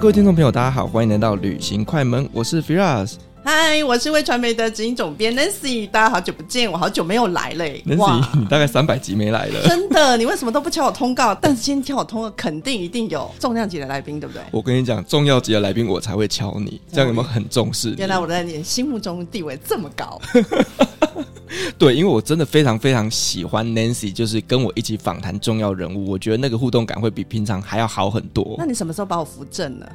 [0.00, 3.16] 各位听众朋友，大家好，欢迎来到旅行快门，我是 Firas。
[3.44, 7.64] 嗨，我是微传媒的执行总编 Nancy，大家好久不见，我好久没有来了。
[7.84, 9.68] Nancy，你大概三百集没来了。
[9.68, 11.34] 真的，你为什么都不敲我通告？
[11.34, 14.42] 但是今天敲我通告，肯定一定有重量级的来宾，对不对？
[14.50, 17.94] 我跟你讲，重要级的来宾我才会敲你，这样有没有很重视？
[17.98, 20.18] 原来我在你心目中地位这么高。
[21.78, 28.54] 对，因为我真的非常非常喜欢 Nancy，就是跟我一起访谈重要人物，我觉得那个互动感会比平常还要好很多。
[28.56, 29.86] 那你什么时候把我扶正呢？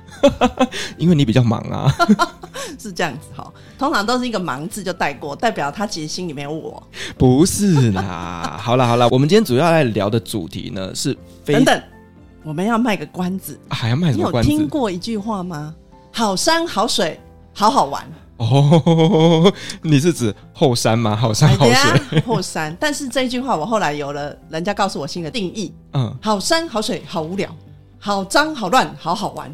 [0.97, 1.91] 因为你比较忙啊，
[2.77, 3.51] 是这样子哈。
[3.77, 6.81] 通常都是一个“忙”字就带过，代表他其实心里面有我。
[7.17, 11.15] 不是啦，好了好了，我们今天主要来聊的主题呢是……
[11.45, 11.81] 等等，
[12.43, 14.49] 我们要卖个关子，还要卖什么关子？
[14.49, 15.73] 你有听过一句话吗？
[16.11, 17.19] 好山好水
[17.53, 18.05] 好好玩。
[18.37, 21.15] 哦，你是指后山吗？
[21.15, 22.75] 好山好水，后山。
[22.79, 25.73] 但是这一句话，我后来有了人家告诉我新的定义。
[25.93, 27.49] 嗯，好山好水好无聊，
[27.97, 29.51] 好脏好乱好好玩。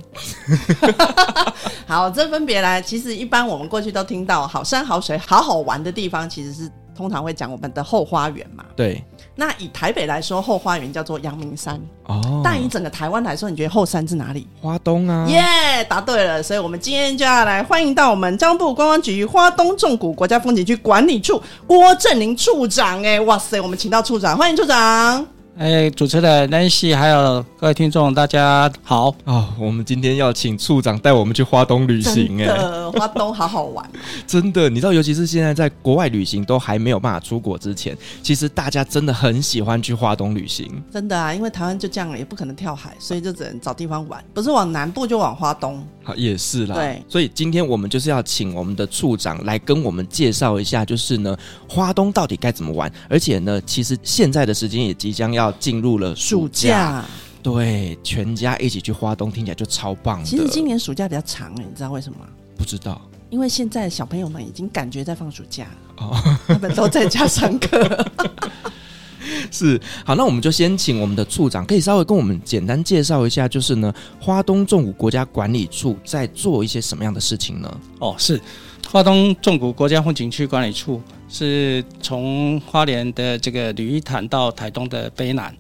[1.86, 2.82] 好，这分别来。
[2.82, 8.66] 其实一般我们过去都听到好山好水好好玩的地方，其实是通常会讲我们的后花园嘛。
[8.76, 9.04] 对。
[9.36, 12.42] 那以台北来说，后花园叫做阳明山哦。
[12.44, 14.48] 但以整个台湾来说，你觉得后山是哪里？
[14.62, 15.26] 花东啊。
[15.28, 16.44] 耶，答对了。
[16.44, 23.02] 所以我们今天就要来欢迎到我们交通部观光局花东纵谷国家风景区管理处郭振林处长。
[23.03, 25.25] 哎，哇塞，我们请到处长，欢迎处长。
[25.61, 29.53] 哎，主持人 Nancy，还有各位听众，大家好啊、哦！
[29.59, 32.49] 我们今天要请处长带我们去花东旅行，哎，
[32.94, 33.88] 花东好好玩，
[34.25, 34.67] 真的。
[34.72, 40.67] 你知道，尤其是现在在国外旅行都还没有办法出国之前，其实大家真的很喜欢去花东旅行。
[40.91, 45.85] 真的啊，因为台湾就这样了，也不可能跳海，所以就只能找地方玩，不是往南部就往花东。
[46.03, 46.75] 好，也是啦。
[46.75, 51.38] 对，所以今天我们就是要请我们的处长来跟我们介绍一下，就是呢，
[51.69, 57.06] 花东到底该怎么玩，而且呢，其实现在的时间也即将要进入了暑假，
[57.44, 60.25] 对，全家一起去花东，听起来就超棒的。
[60.25, 62.25] 其实今年暑假比较长哎，你知道为什么吗？
[62.57, 65.67] 不知道，因为现在小朋友们已经感觉在放暑假
[65.97, 66.17] 哦，
[66.47, 68.06] 他们都在家上课。
[69.52, 77.80] 是，好，那我们就先请我们的处长，可以稍微跟我们简单介绍一下，就是呢，花东纵谷国家管理处在做一些什么样的事情呢？
[78.00, 78.42] 哦，是，
[78.90, 85.56] 花东纵谷国家风景区管理处是从花莲的这个鲤鱼潭到台东的卑南，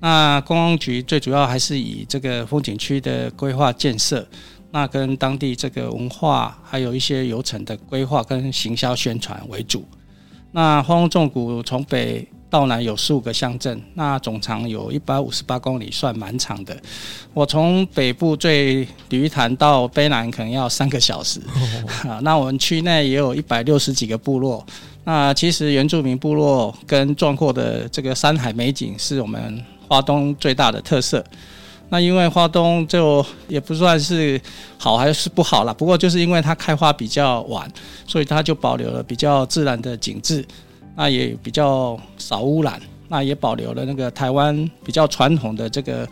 [0.00, 4.26] 那观光局最主要还是以这个风景区的规划建设，
[4.70, 9.84] 那跟当地这个文化还有一些游程的规划跟行销宣传为主。
[10.52, 16.76] 那花东纵谷从北到南有十五个乡镇，那总长有一百五十八公里，算蛮长的。
[17.34, 21.40] 我从北部最鲤鱼潭到卑南，可能要三个小时。
[22.08, 24.64] 啊， 那我们区内也有一百六十几个部落。
[25.04, 31.24] 那其实原住民部落跟壮阔的这个山海美景，是我们花东最大的特色。
[31.90, 34.38] 那因为花东就也不算是
[34.76, 37.70] 好还是不好啦，不过就是因为它开花比较晚，
[38.06, 40.44] 所以它就保留了比较自然的景致。
[40.98, 46.04] 那也比较少污染，那也保留了那个台湾比较传统的这个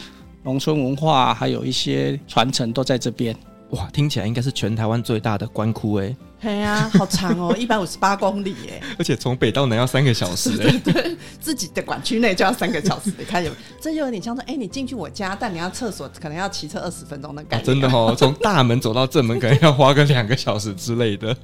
[0.44, 3.36] 农村文化，还有一些传承都在这边。
[3.70, 6.14] 哇，听起来应该是全台湾最大的官窟哎。
[6.92, 8.82] 好长哦， 一百五十八公里耶！
[8.98, 10.80] 而且从北到南要三个小时 哎。
[10.84, 13.50] 对，对，自己的管区内就要三个小时，你看有
[13.80, 17.66] 这就有点像说，哎，你进去我家，但你要厕所可能要骑车二十分钟的感觉。
[17.66, 21.36] 真的哦，从大门走到正门可能要花个两个小时之类的。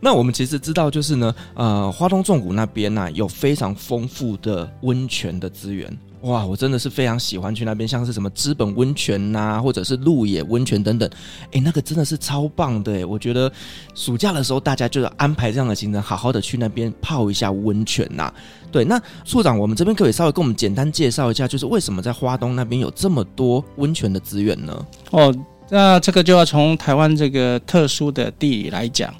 [0.00, 5.98] 那我们其实知道，就是呢，呃，花东纵谷那边呢、啊、有非常丰富的温泉的资源。
[6.22, 11.08] 哇，我真的是非常喜欢去那边，像是什么资本温泉呐、或者是鹿野温泉等等，
[11.52, 13.06] 哎，那个真的是超棒的！
[13.06, 13.50] 我觉得
[13.94, 18.32] 暑假的时候大家就要安排这样的行程，好好的去那边泡一下温泉呐、
[18.72, 24.86] 对，那处长，我们这边可以稍微跟我们简单介绍一下，就是为什么在花东那边有这么多温泉的资源呢？
[25.12, 25.32] 哦，
[25.70, 29.14] 那这个就要从台湾这个特殊的地理来讲，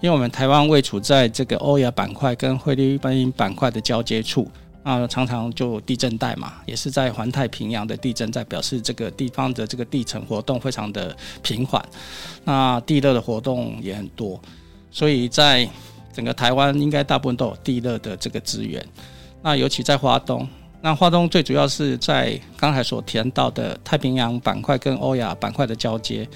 [0.00, 4.48] 因为我们台湾位处在这个欧亚板块跟菲律宾板块的交接处。
[4.84, 11.84] 啊，常常就地震带嘛，也是在环太平洋的地震带，表示这个地方的这个地层活动非常的平缓，
[12.44, 14.40] 那地热的活动也很多，
[14.92, 15.68] 所以在
[16.12, 18.86] 整个台湾应该大部分都有地热的这个资源，
[19.42, 20.48] 那尤其在华东。
[20.84, 26.28] 那花东最主要是在刚才所提到的太平洋板块跟欧亚板块的交接，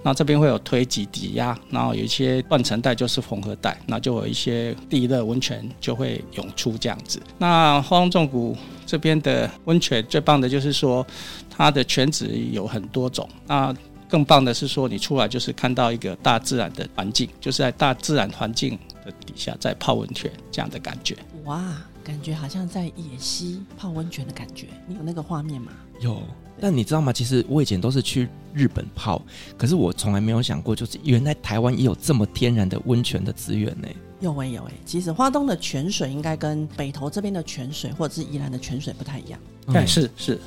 [0.00, 7.20] 那这边会有推挤抵压，然后有一些断层带就是缝合带，那就有一些地热温泉就会涌出这样子。
[7.36, 8.56] 那花东纵谷
[8.86, 11.04] 这边的温泉最棒的就是说
[11.50, 13.74] 它的泉质有很多种，那
[14.08, 21.16] 更棒的是说你出来就是看到一个大自然的环境，就是在大自然环境的底下在泡温泉这样的感觉。
[21.46, 21.74] 哇！
[22.06, 25.72] 感觉好像在野溪泡温泉的感觉，你有那个画面吗？
[25.98, 26.22] 有，
[26.60, 27.12] 但你知道吗？
[27.12, 29.20] 其实我以前都是去日本泡，
[29.58, 33.88] 可是我从来没有想过，就是原来台湾也有这么天然的温泉的资源呢。
[34.20, 39.40] 有诶、欸、有诶、欸，其实花东的泉水应该跟北投这边的泉水或者是宜兰的泉水不太一样。
[39.66, 40.40] 对、嗯，是是。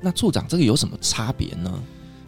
[0.00, 1.82] 那处长这个有什么差别呢？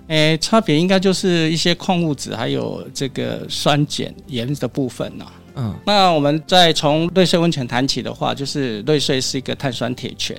[0.09, 5.33] 诶、欸，差别应该就是一些矿物质，还有这个酸碱盐的部分呢、啊。
[5.57, 10.37] 嗯，那我们再从瑞穗温泉谈起的话，就是瑞穗是一个碳酸铁泉，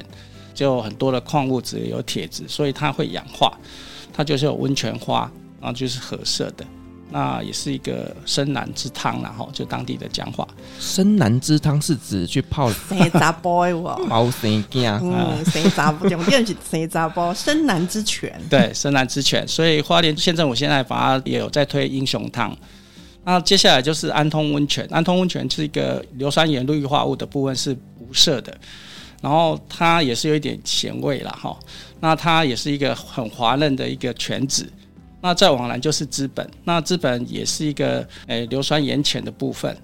[0.54, 3.52] 就很多的矿物质有铁质，所以它会氧化，
[4.14, 5.32] 它就是有温泉花，
[5.62, 6.66] 然后就是褐色的。
[7.12, 10.46] 那也是一个深蓝之汤，然后就当地的讲话。
[10.80, 18.34] 深蓝之汤是指去泡生查埔哇， 泡生囝，嗯，生查埔重点是生查埔深蓝之泉。
[18.50, 22.54] 对，深蓝之泉，所以花莲县政府现在把它也有在推英雄汤。
[23.26, 28.56] 那接下来就是安通温泉，安通温泉是一个硫酸盐氯化物的部分是无色的，
[29.22, 31.58] 然后它也是有一点咸味了哈。
[32.00, 34.72] 那它也是一个很滑嫩的一个泉子。
[35.22, 39.76] 那再往南就是资本，那资本也是一个诶、硫酸盐浅的部分，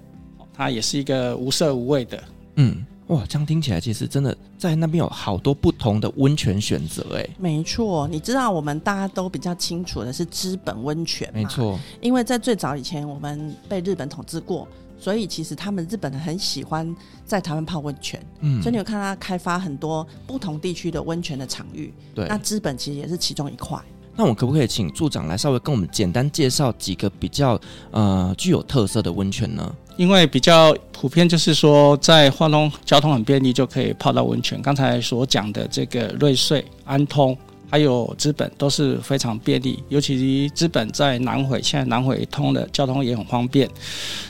[0.54, 2.22] 它也是一个无色无味的。
[2.54, 7.28] 嗯，哇，这样听起来其实真的在那边有好多不同的温泉选择哎。
[7.38, 14.66] 没错，你知道我们大家都比较清楚的是资本温泉，没错，因为在最早以前我们被日本统治过，
[14.98, 16.94] 所以其实他们日本人很喜欢
[17.26, 23.78] 在台湾泡温泉，嗯，所以你有看他开发很多不同地区的温泉的场域，对，那资本其实也是其中一块。
[24.14, 27.58] 那我可不可以请处长来稍微跟我们简单介绍几个比较
[27.92, 29.74] 呃具有特色的温泉呢？
[29.96, 34.60] 因为比较普遍，就是说在花东交通很便利，就可以泡到温泉。
[34.62, 37.36] 刚才所讲的这个瑞穗、安通
[37.70, 43.68] 还有资本都是非常便利，尤其资本在南回，现在南回通的交通也很方便。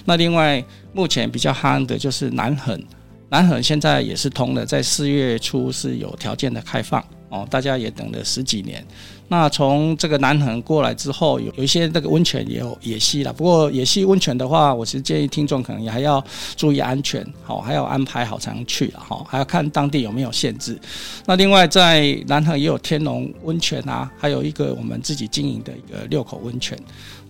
[0.05, 0.63] 那另外
[0.93, 2.81] 目前比较夯的就是南横，
[3.29, 8.85] 南横现在也是通的，在四月初是有条件的开放哦，大家也等了十几年。
[9.29, 13.33] 那从这个南横过来之后，有有一些那个温泉也有野溪了。
[13.33, 16.23] 不过野溪温泉的话，我其实建议听众可能也还要
[16.55, 20.79] 注意安全，好，还要安排好才能去了哈，还要看当地有没有限制。
[21.25, 26.79] 那另外在南横也有天龙温泉啊，还有一个我们自己经营的一个六口温泉。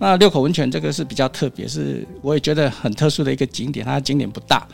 [0.01, 4.67] 那六口温泉这个是比较特别，是我也觉得很特殊的一个景点，它的景点不大。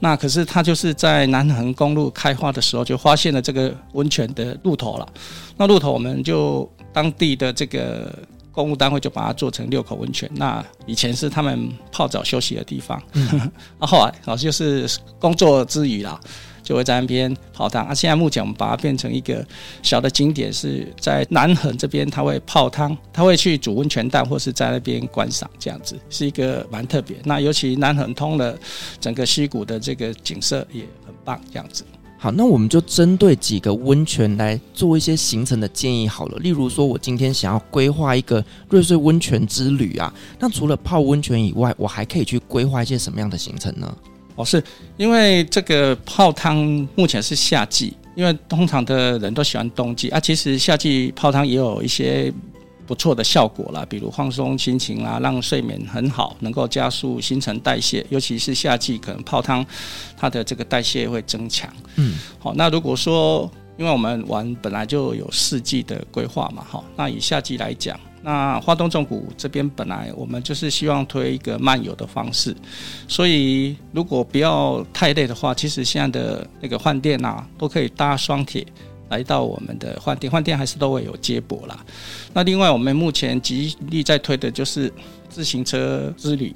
[0.00, 5.06] 那可是他就是在南横公路开发的时候就发现了这个温泉的入头了。
[5.56, 8.12] 那入头我们就当地的这个
[8.52, 10.30] 公务单位就把它做成六口温泉。
[10.34, 13.28] 那以前是他们泡澡休息的地方，嗯、
[13.78, 16.18] 啊后来老师就是工作之余啦。
[16.68, 17.94] 就会在那边泡汤啊！
[17.94, 19.42] 现在目前我们把它变成一个
[19.82, 27.16] 小的景点，是在南横这边，他会泡汤，他会去煮温泉蛋，或是在那边观赏，这样子是一个蛮特别。
[27.24, 28.54] 那尤其南横通了
[29.00, 31.82] 整个溪谷的这个景色也很棒，这样子。
[32.18, 36.36] 好，那我们就针对几个温泉来做一些行程的建议好了。
[36.40, 43.96] 例如说，我今天想要规划一个瑞穗温泉之旅啊，那除了泡温泉以外，我还可以去规划一些什么样的行程呢？
[44.38, 44.62] 哦，是
[44.96, 46.56] 因为这个泡汤
[46.94, 50.20] 目前是夏季，因为通常的人都喜欢冬季啊。
[50.20, 52.32] 其实夏季泡汤也有一些
[52.86, 58.06] 不错的效果啦，比如放松心情啦，让睡眠很好，能够加速新陈代谢。
[58.10, 59.66] 尤其是夏季，可能泡汤
[60.16, 61.68] 它的这个代谢会增强。
[61.96, 67.98] 嗯，好，那如果说因为我们玩本来就有四季的规划嘛，哈，那以夏季来讲。
[68.22, 72.54] 那花东纵谷这边本来我们就是希望推一个漫游的方式，
[73.06, 78.66] 所以如果不要太累的话，其实现在的那个饭店啊，都可以搭双铁
[79.08, 81.78] 来到我们的饭店，饭店还是都会有接驳啦。
[82.32, 84.92] 那另外我们目前极力在推的就是
[85.28, 86.52] 自行车之旅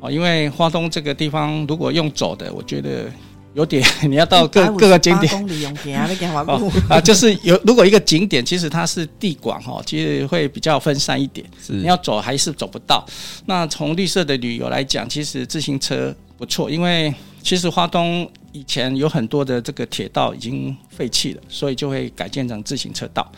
[0.00, 3.10] 哦，因为花东这个地方如果用走的，我觉得。
[3.58, 5.34] 有点， 你要到各各个景点
[6.88, 13.04] 啊，就是有如果一个景点其实它是地广哈，其实会比较分散一点，你要走还是走不到。
[13.46, 17.12] 那从绿色的旅游来讲，其实自行车不错，因为
[17.42, 23.28] 其实花东以前有很多的这个铁道已经废弃了，所以就会改建成自行车道。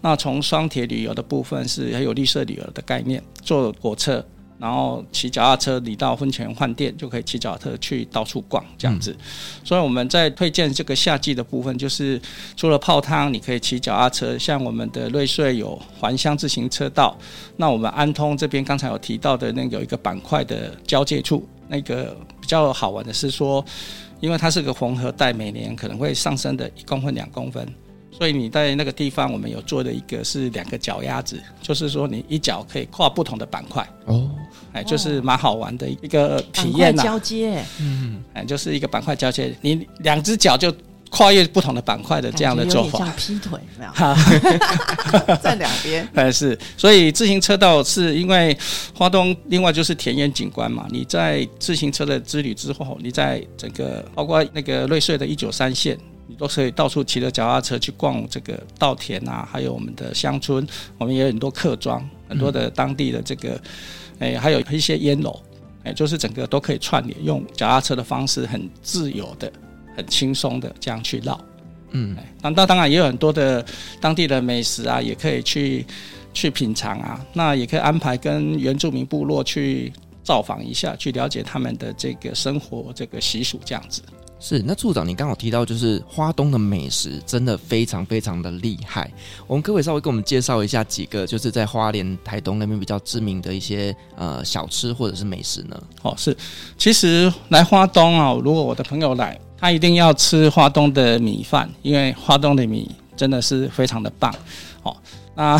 [0.00, 4.26] 那从双铁旅游的部分是还有绿色旅游的概念，坐火车。
[4.58, 9.12] 然后骑脚踏车，你到婚前换店就可以骑脚踏车去到处逛，这样子。
[9.12, 9.24] 嗯、
[9.64, 12.20] 所以我们在推荐这个夏季的部分，就是
[12.56, 14.36] 除了泡汤，你可以骑脚踏车。
[14.36, 17.16] 像我们的瑞穗有环乡自行车道，
[17.56, 23.64] 那我们安通这边刚才有提到的那个有一个板块的交界处，那个比较好玩的是说，
[24.18, 27.66] 因为它是个缝合带，每年可能会上升的一公分、两公分。
[28.18, 33.88] 所以你在那个地方，我们有做的一个是两个脚丫子，就是说你一脚可以跨不同的板块。
[34.06, 34.28] 哦，
[34.72, 37.04] 哎，就是蛮好玩的一个体验呐。
[37.04, 40.74] 交接，嗯，哎，就是一个板块交接，你两只脚就
[41.10, 45.36] 跨越不同的板块的这样的做法，像劈腿，没有？
[45.40, 46.58] 在两边， 哎是。
[46.76, 48.56] 所以自行车道是因为
[48.94, 50.86] 花东，另外就是田园景观嘛。
[50.90, 55.96] 你在自行车的之旅之后，你在整个包括那个瑞穗的一九三线，
[56.28, 60.64] 你都可以到处骑着脚踏车去逛这个稻田啊，还有我们的乡村，
[60.98, 63.60] 我们也有很多客庄，很多的当地的这个，
[64.20, 65.40] 哎、欸，还有一些烟楼，
[65.82, 69.52] 哎、欸，就是整个都可以串联，用脚踏车的方式很自由的。
[69.96, 71.36] 很轻松的这样去绕，
[71.90, 73.66] 嗯，那那当然也有很多的
[74.00, 75.84] 当地的美食啊，也可以去
[76.32, 77.20] 去品尝啊。
[77.32, 79.92] 那也可以安排跟原住民部落去
[80.22, 84.00] 造访一下，去了解他们的这个生活这个习俗这样子。
[84.40, 89.10] 是，那处长，你刚好提到就是花东的美食真的非常非常的厉害。
[89.46, 95.82] 我们可不可以稍微给我们介绍一下几个就是在花莲、台东那边比较知名的一些呃小吃或者是美食呢？
[96.02, 96.36] 哦，是，
[96.76, 99.38] 其实来花东啊，如果我的朋友来。
[99.60, 104.32] 他一定要吃花东的米饭，因为花东的米真的是非常的棒。
[104.84, 104.96] 哦，
[105.34, 105.58] 那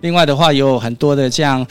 [0.00, 1.66] 另外的话有很多的像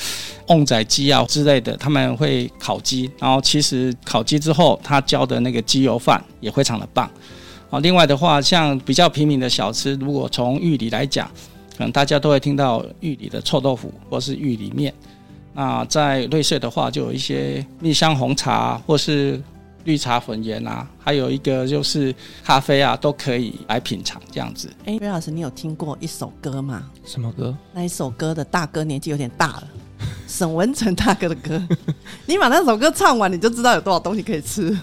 [0.47, 7.09] 瓮仔鸡啊之类的，他们会烤鸡，然后其实烤鸡之后，他浇的那个鸡油饭也非常的棒。
[7.69, 11.29] 啊，另外的话，像比较平民的小吃，如果从玉里来讲，
[11.77, 14.93] 可能大家都会听到玉里的臭豆腐或是玉里面。
[15.53, 19.41] 那在瑞穗的话，就有一些蜜香红茶或是。
[19.85, 22.13] 绿茶粉圆啊，还有一个就是
[22.43, 24.69] 咖啡啊，都可以来品尝这样子。
[24.85, 26.83] 哎，瑞老师，你有听过一首歌吗？
[27.05, 27.55] 什么歌？
[27.73, 29.67] 那一首歌的大哥年纪有点大了，
[30.27, 31.61] 沈文成大哥的歌。
[32.25, 34.75] 你把那首歌唱完，你就知道有多少东西可以吃。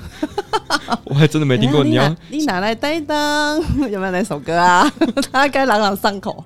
[1.05, 1.85] 我还真的没听过。
[1.85, 3.59] 你要你哪来担当？
[3.91, 4.91] 有没有那首歌啊？
[5.33, 6.45] 他该朗朗上口。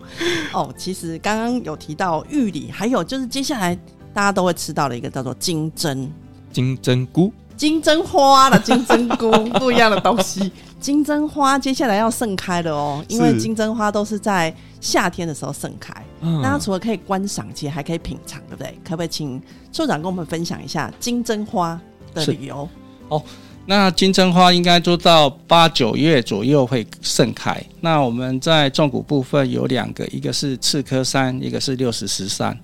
[0.52, 3.76] 哦，其实刚刚有提到玉里，还有就是接下来
[4.14, 6.10] 大家都会吃到的一个叫做金针
[6.50, 7.30] 金针菇。
[7.56, 10.52] 金针花的金针菇 不一样的东西。
[10.78, 15.92] 金针花接下来要盛开了哦，因为金针花都是在夏天的时候盛开。
[16.20, 18.78] 嗯，那除了可以观赏，其实还可以品尝，对不对？
[18.84, 21.80] 可不可以请处长跟我们分享一下金针花
[22.14, 22.68] 的理由？
[23.08, 23.20] 哦，
[23.64, 27.60] 那金针花应该做到八九月左右会盛开。
[27.80, 32.56] 那我们在纵谷部分有两个，一个是赤科山，一个是六十石山。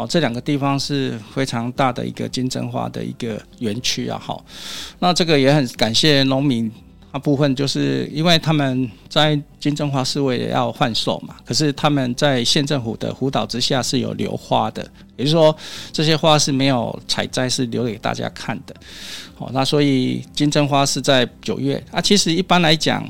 [0.00, 4.42] 哦，这两个地方是非常大的一个金针花的一个园区啊，好，
[4.98, 6.72] 那这个也很感谢农民
[7.10, 14.82] 啊部分，就是因为他们在金针花是为了要换售嘛，可是他们在县政府的辅导之下是有留花的，
[15.18, 15.54] 也就是说
[15.92, 18.74] 这些花是没有采摘，是留给大家看的。
[19.36, 23.06] 哦，那所以金针花是在九月啊，其实一般来讲，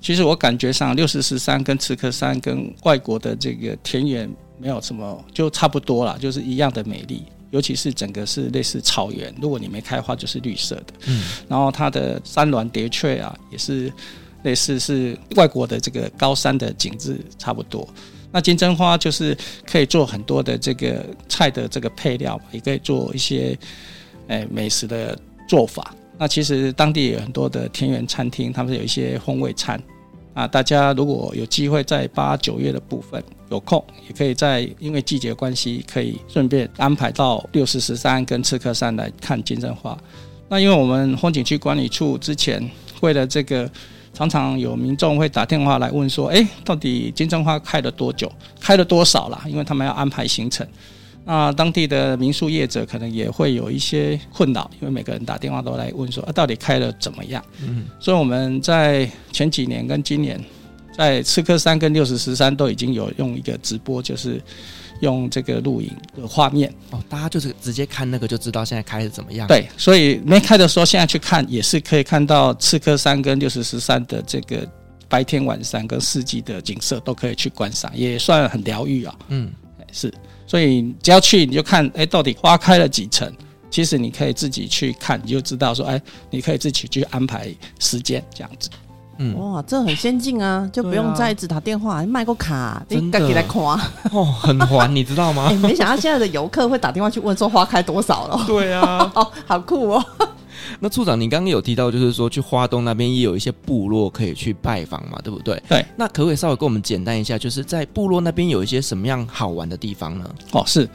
[0.00, 4.30] 其实我感觉上六十四山跟赤科山跟外国的这个田园。
[4.58, 7.24] 没有什么，就差不多啦，就是一样的美丽。
[7.50, 10.92] 尤其是整个是类似草原，如果你没开花，就是绿色的。
[11.06, 13.90] 嗯，然后它的山峦叠翠啊，也是
[14.42, 17.88] 类似是外国的这个高山的景致差不多。
[18.30, 19.34] 那金针花就是
[19.64, 23.58] 可以做很多的这个菜的这个配料，也可以做一些
[24.26, 25.94] 诶美食的做法。
[26.18, 29.82] 那其实当地有很多的田园餐厅，他们有一些风味餐。
[30.38, 39.98] 啊，大家如果有机会在八九月的部分有空，也可以在因为季节关系，可以顺便安排到六十三跟刺客山来看金针花。
[40.48, 43.68] 那因为我们风景区管理处之前为了这个，
[44.14, 48.30] 常常有民众会打电话来问说，哎，到底金针花开了多久，
[48.60, 49.42] 开了多少了？
[49.48, 50.64] 因为他们要安排行程。
[51.24, 57.44] 那当地的民宿业者可能也会有一些困扰，因为每个人打电话都来问说啊，到底开了怎么样？
[57.62, 60.42] 嗯，所以我们在前几年跟今年，
[60.96, 64.42] 在赤科山跟六十十三都已经有用一个直播，就是
[65.00, 69.46] 用这个录影的画面哦，大家就是直接看那个就知道现在开的怎么样。
[69.46, 74.66] 对，所以没开的时候，现在去看也是可以看到赤科山跟六十十三的这个
[75.08, 79.14] 白天晚上跟四季的景色都可以去观赏，也算很疗愈啊。
[79.28, 79.52] 嗯，
[79.92, 80.10] 是。
[80.48, 83.30] 所以只要去你就看，哎，到底花开了几层？
[83.70, 86.00] 其实你可以自己去看，你就知道说，哎，
[86.30, 88.70] 你可以自己去安排时间这样子。
[89.18, 93.60] 嗯，哇，这很先进啊，就不用再一直打电话，卖个卡，你赶紧来看
[94.10, 95.50] 哦，很烦，你知道吗？
[95.60, 98.42] 没想到现在的游客会打电话去问说花开多少了。
[98.46, 100.04] 对啊， 哦，好酷哦。
[100.80, 105.62] 那处长，你刚刚有提到，就是说去花东那边也有一些部落可以去拜访嘛，对不对？
[105.68, 105.84] 对。
[105.96, 110.30] 那可不可以稍微跟我们简单一下，就是在部落那边有一些什么样好玩的地方呢？
[110.52, 110.88] 哦，是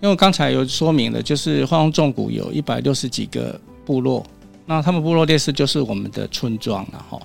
[0.00, 4.24] 因为刚才有说明了，就是花东纵谷有一百六十几个部落，
[4.66, 7.20] 那他们部落类似就是我们的村庄了哈。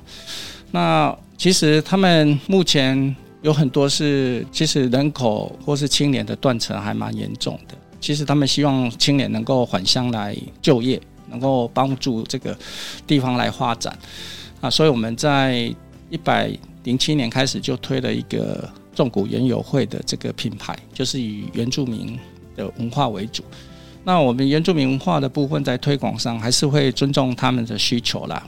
[0.72, 7.76] 那其实他们目前有很多是，其实人口或是青年的断层还蛮严重的。
[8.00, 11.02] 其实他们希望青年能够返乡来就业。
[11.30, 12.58] 能够帮助这个
[13.06, 13.98] 地方来发展
[14.62, 15.74] 啊，所以我们在
[16.10, 16.52] 一百
[16.84, 22.18] 零七年开始就推了一个纵谷园游会的这个品牌，就是以原住民
[22.56, 23.44] 的文化为主。
[24.04, 28.42] 那我们原住民文化的部分在推广上，还是会尊重他们的需求啦，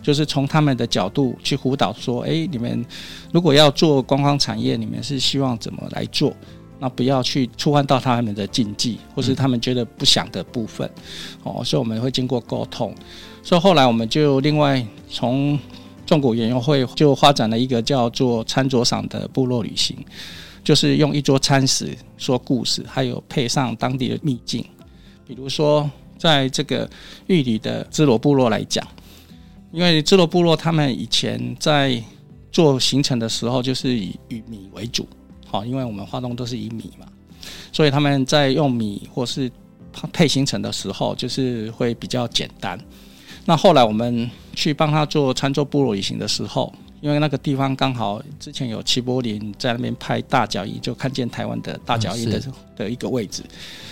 [0.00, 2.84] 就是从他们的角度去辅导说，诶，你们
[3.30, 6.34] 如果要做观光产业，你们是希望怎么来做？
[6.82, 10.90] 那不要去触犯到他们的禁忌，或是他们觉得不想的部分。
[11.44, 12.92] 哦，所以我们会经过沟通。
[13.40, 15.56] 所以后来我们就另外从
[16.04, 19.96] 纵谷园游会就发展了一个叫做餐桌上的部落旅行，
[20.64, 24.64] 就是用一桌餐食说故事，还有配上当地的秘境。
[25.24, 26.90] 比如说，在这个
[27.28, 28.84] 玉里的支罗部落来讲，
[29.70, 32.02] 因为支罗部落他们以前在
[32.50, 35.06] 做行程的时候，就是以玉米为主，
[35.52, 37.06] 好，因为我们花东都是以米嘛，
[37.70, 39.52] 所以他们在用米或是
[40.10, 42.80] 配行程的时候，就是会比较简单。
[43.44, 52.40] 那后来我们去帮他做餐桌部落旅行的时候，因为那个地方刚好之前有齐柏林在那边拍大脚印，就看见台湾的大脚印的
[52.74, 53.42] 的一个位置，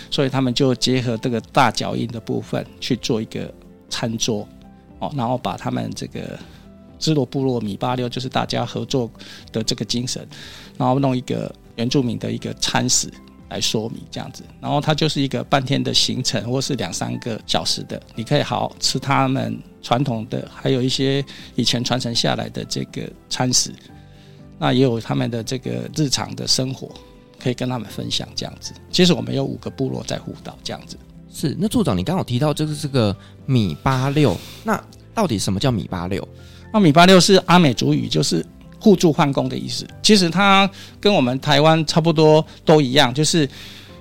[0.09, 3.53] 所以他们就结合这个大脚印的部分去做一个
[3.87, 4.47] 餐桌，
[4.97, 6.39] 哦，然后把他们这个
[7.01, 9.11] 支罗部落米八六就是大家合作
[9.51, 10.25] 的这个精神，
[10.77, 13.11] 然后弄一个原住民的一个餐食。
[13.49, 21.21] 来说明这样子，然后它就是一个半天的行程，或是两三个小时的，你可以好好吃他们传统的，还有一些
[21.55, 23.73] 以前传承下来的这个餐食，
[24.57, 26.89] 那也有他们的这个日常的生活，
[27.37, 28.71] 可以跟他们分享这样子。
[28.89, 30.97] 其实我们有五个部落在辅导这样子。
[31.29, 33.13] 是，那处长你刚好提到就是这个
[33.45, 34.81] 米八六，那
[35.13, 36.25] 到底什么叫米八六？
[36.73, 38.45] 那米八六是阿美族语，就是。
[38.83, 40.67] 互助换工的意思，其实它
[40.99, 43.47] 跟我们台湾差不多都一样，就是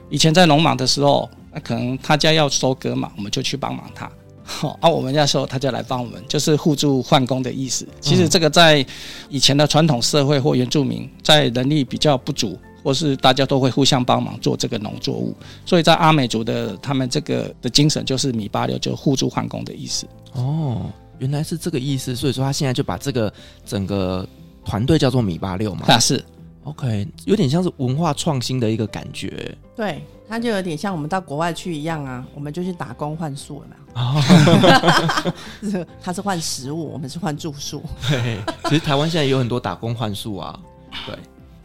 [0.08, 4.10] 以前在农忙的时候，那可能他家要收割嘛，我们就去帮忙他，
[4.42, 7.86] 好，啊，我们那时候他就来帮我们，就是互助换工的意思。
[8.00, 8.82] 其实这个在
[9.28, 20.06] 以前的传统社会或原住民，在能力比较不足，或是大家都会互相帮忙做这个农作物，所以在阿美族的他们这个的精神就是米八六，就互助换工的意思。
[20.32, 20.86] 哦，
[21.20, 23.32] 原来是这个意思，所以说他现在就把这个
[23.64, 24.26] 整个。
[24.62, 25.86] 团队叫做米八六嘛？
[25.88, 26.22] 那是
[26.64, 29.56] ，OK，有点像是文化创新的一个感觉。
[29.74, 34.22] 对，它就有点像我们到国外去一样啊，我们就去打工换宿了嘛。
[35.64, 37.82] 是，他是换食物，我们是换住宿。
[38.10, 40.60] 对，其实台湾现在有很多打工换宿啊。
[41.06, 41.16] 对，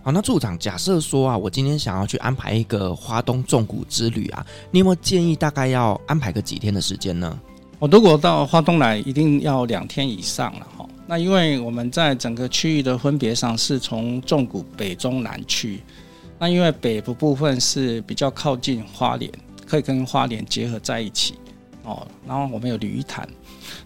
[0.01, 7.37] 好，那处长，假设说啊，我今天想要去安排一个花东纵谷之旅啊，你有没有建议大概要安排个几天的时间呢？
[7.87, 10.87] 如果到花东来，一定要两天以上了哈。
[11.07, 15.81] 那因为我们在整个区域的分别上是从纵谷北中南区，
[16.39, 19.31] 那因为北部部分是比较靠近花莲，
[19.67, 21.35] 可以跟花莲结合在一起
[21.83, 22.07] 哦。
[22.27, 23.27] 然后我们有鲤鱼潭，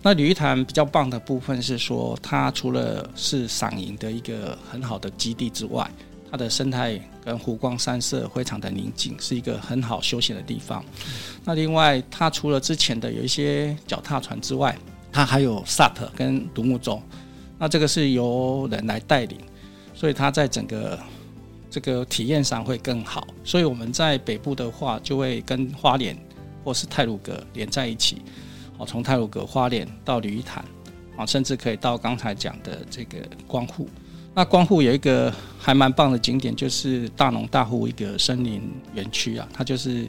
[0.01, 5.89] 那鲤鱼潭比较棒的部分是说，它除了是赏银的一个很好的基地之外，
[6.31, 10.83] 它的生态跟湖光山色非常的宁静，是一个很好休闲的地方。
[11.43, 14.77] 那另外，它除了之前的有一些脚踏船之外，
[15.11, 17.01] 它还有 SUP 跟独木舟，
[17.57, 19.39] 那这个是由人来带领，
[19.93, 20.99] 所以它在整个
[21.71, 23.27] 这个体验上会更好。
[23.43, 26.15] 所以我们在北部的话，就会跟花莲
[26.63, 28.21] 或是太鲁阁连在一起，
[28.77, 30.63] 哦，从太鲁阁花莲到鲤鱼潭，
[31.17, 33.89] 啊，甚至可以到刚才讲的这个光复。
[34.39, 38.61] 那光复有一个还蛮棒的景点，就是大农大户一个森林
[38.93, 40.07] 园区啊，它就是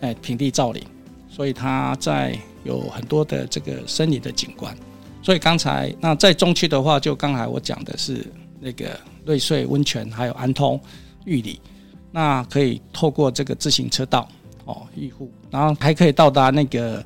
[0.00, 0.80] 哎平地造林。
[1.28, 4.72] 所以它在有很多的这个森林的景观，
[5.20, 8.24] 所以刚才那在中区的话，就刚才我讲的是
[8.60, 10.80] 那个瑞穗温泉，还有安通
[11.24, 11.60] 玉里，
[12.12, 14.28] 那可以透过这个自行车道
[14.66, 17.04] 哦，玉户，然后还可以到达那个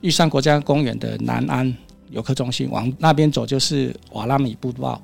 [0.00, 1.72] 玉山国家公园的南安
[2.10, 5.00] 游客中心，往那边走就是瓦拉米步道，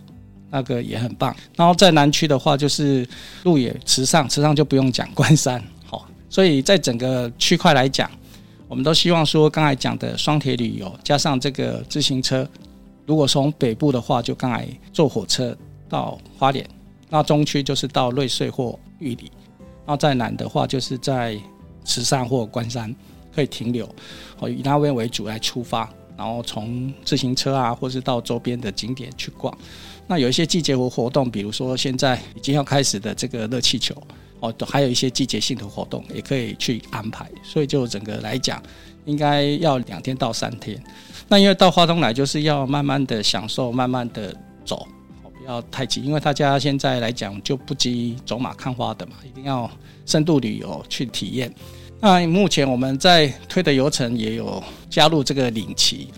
[0.54, 1.34] 那个也很棒。
[1.56, 3.04] 然后在南区的话，就是
[3.42, 8.08] 鹿野池上，池上就不用讲关山，好，所以在整个区块来讲。
[8.66, 12.48] 我们都希望说，刚才讲的双铁旅游加上这个自行车，
[13.06, 15.56] 如果从北部的话，就刚才坐火车
[15.88, 16.64] 到花莲；
[17.10, 19.26] 那中区就是到瑞穗或玉里；
[19.58, 21.38] 然后在南的话，就是在
[21.84, 22.92] 池上或关山
[23.32, 23.86] 可以停留，
[24.38, 29.56] 哦，以那边为主来出发，然后从自行车啊，或是到周边的景点去逛。
[30.06, 33.94] 那有一些季节活活动，比如说现在已经要开始的这个热气球。
[34.40, 38.62] 哦，还有一些季节性的活动也可以去安排，所以就整个来讲，
[39.06, 40.78] 应该要两天到三天。
[41.28, 44.86] 那因为到花东来就是要慢慢的享受，慢慢的走，
[45.22, 46.02] 不要太急。
[46.02, 49.70] 因为大家现在来讲就不急走马看花的嘛，一定要
[50.04, 51.50] 深度旅游去体验。
[52.06, 56.08] 那目前我们在推的游程也有加入这个领骑，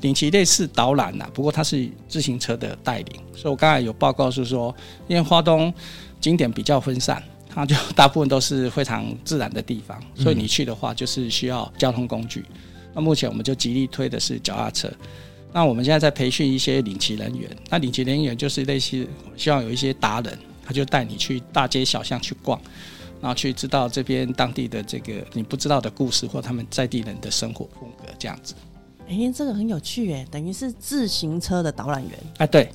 [0.00, 3.20] 领骑类似导览呐，不过它是自行车的带领。
[3.36, 4.74] 所以我刚才有报告是说，
[5.06, 5.70] 因为花东
[6.18, 12.42] 景点比较分散，它就大部分都是非常自然的地方，所以你去的话就是需要交通工具。
[12.48, 12.60] 嗯、
[12.94, 14.90] 那目前我们就极力推的是脚踏车。
[15.52, 22.58] 那我们现在在培训一些领骑人员，那领骑人员就是类似希望有一些达人，他就带你去大街小巷去逛，
[23.24, 28.54] 然后去知道这边当地的这个你不知道的故事或他们在地人的生活风格这样子。
[29.08, 32.12] 哎、欸，这个很有趣哎，等于是自行车的导览员。
[32.36, 32.68] 哎，对，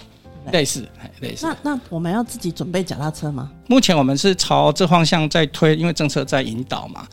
[0.52, 0.88] 类似，
[1.22, 1.46] 类似。
[1.46, 3.52] 那那我们要自己准备脚踏车吗？
[3.68, 7.08] 目前我们是朝这方向在推，因为政策在引导嘛，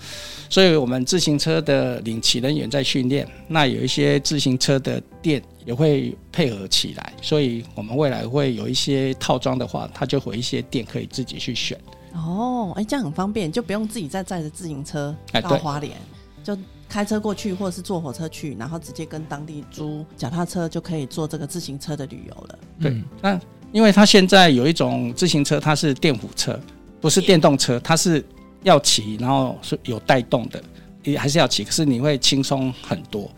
[0.48, 3.28] 所以我们自行车的领骑人员在训练。
[3.48, 11.78] 那有一些自行车的店也会配合起来，所以我们未来会有一些套装的话，它就会一些店可以自己去选。
[12.14, 15.92] 哦，哎，这样很方便，就不用自己再载着自行车到花莲，
[16.44, 16.56] 就。
[16.88, 22.58] 开车过去，或者是坐火车去，然后直接跟当地租脚踏车，就可以做这个自行车的旅游了。
[22.80, 23.38] 对，那
[23.72, 26.58] 因为它现在有一种自行车，它是电辅车，
[27.00, 28.24] 不是电动车，它是
[28.62, 30.62] 要骑，然后是有带动的，
[31.02, 33.28] 也还是要骑，可是你会轻松很多。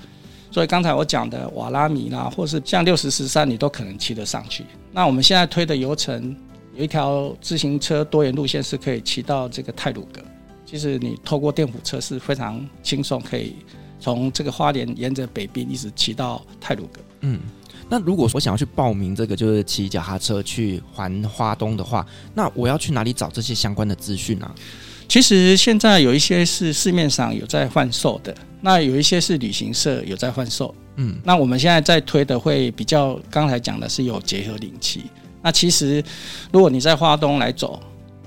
[0.50, 4.66] 所以刚才我讲的瓦拉米啦，或是像六十十三，你都可能骑得上去。
[4.92, 6.36] 那我们现在推的游程
[6.78, 10.22] 有一条自行车多元路线，是可以骑到这个泰鲁阁。
[10.64, 13.56] 其实你透过电辅车是非常轻松，可以
[13.98, 17.00] 从这个花莲沿着北滨一直骑到泰鲁阁。
[17.22, 17.40] 嗯，
[17.88, 24.48] 那如果我想要去报名这个就是骑脚踏车去环花东的话，那我要去哪里找这些相关的资讯呢？
[25.08, 30.72] 其实现在有一些是市面上有在贩售的，那有一些是旅行社有在贩售。
[30.94, 35.06] 嗯，那我们现在在推的会比较刚才讲的是有结合领骑。
[35.48, 36.04] 那其实
[36.52, 37.80] 如果你在花东来走。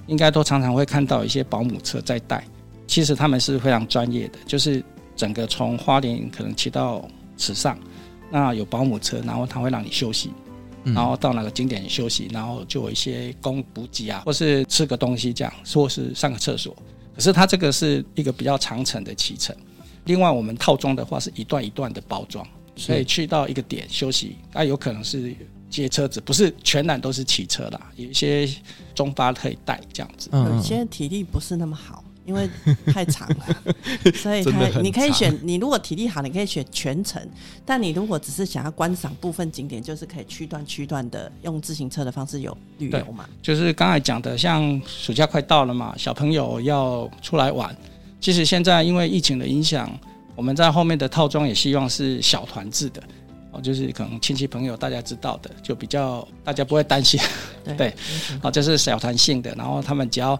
[0.07, 2.43] 应该都常常会看到一些保姆车在带，
[2.85, 4.83] 其实他们是非常专业的，就是
[5.15, 7.07] 整个从花莲可能骑到
[7.37, 7.79] 池上，
[8.29, 10.31] 那有保姆车，然后他会让你休息，
[10.83, 16.75] 然后到哪个景点休息，然后就有一些供补给啊，或是吃个东西这样，或是上个厕所。
[17.15, 19.55] 可是它这个是一个比较长程的骑程。
[20.05, 25.33] 另外，我们套装的话是一段一段的包装，所以去到一个点休息，那有可能是。
[25.71, 28.47] 接车子不是全然都是骑车啦，有一些
[28.93, 30.29] 中巴可以带这样子。
[30.33, 32.49] 嗯，现在体力不是那么好，因为
[32.87, 33.55] 太长了，
[34.13, 35.35] 所以他你可以选。
[35.41, 37.21] 你如果体力好，你可以选全程；
[37.65, 43.25] 但你如果只是想要观赏部分景点，就是可以区段区段的用自行车的方式有旅游嘛。
[43.41, 47.75] 就是刚才讲的，像暑假快到了嘛，小朋友要出来玩。
[48.19, 49.89] 其实现在因为疫情的影响，
[50.35, 53.01] 我们在后面的套装也希望是小团制的。
[53.51, 57.19] 哦，就是可能亲戚朋友大家知道的，就比较大家不会担心，
[57.63, 57.95] 对，对，
[58.41, 60.39] 哦，这是小团性的，然后他们只要，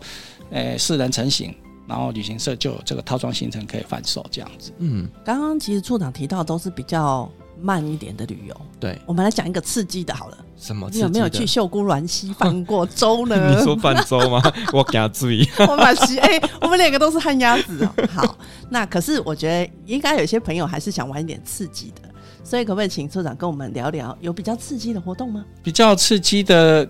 [0.49, 1.53] 呃，四人成行，
[1.87, 4.71] 然后旅行社就有这个套装行程可以贩售这样子。
[4.77, 7.29] 嗯，刚刚其实处长提到都是比较
[7.61, 10.37] 慢一点的旅游，对，我们来讲一个刺激的好了。
[10.57, 10.87] 什么？
[10.93, 13.35] 你有没有去秀姑峦溪泛过舟呢？
[13.53, 14.41] 你说泛舟吗？
[14.71, 15.47] 我给他注意。
[15.67, 18.07] 我们溪，哎，我们两个都是旱鸭子哦。
[18.13, 18.37] 好，
[18.69, 22.10] 那可是我觉得应该有些朋友还是想玩一点刺激的。
[22.43, 25.45] 所以可不可以请处长跟我们聊聊，有比较刺激的活动吗？
[25.63, 26.85] 比较刺激的，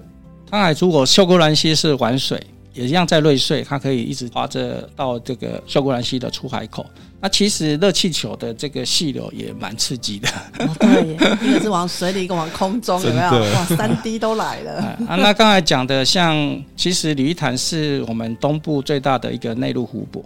[0.49, 2.41] 当然如果秀姑峦溪是玩水，
[2.73, 6.85] 也一样在瑞穗，它可以一直划着到这个秀姑峦溪的出海口。
[7.19, 10.29] 那其实热气球的这个细流也蛮刺激的。
[10.59, 11.13] 哦、对，
[11.47, 13.29] 一个是往水里，一个往空中，有没有？
[13.53, 14.71] 哇，三 D 都来了。
[15.07, 16.35] 啊，那刚才讲的像，
[16.75, 20.23] 其实鲤鱼潭是我们东部最大的一个内陆湖泊。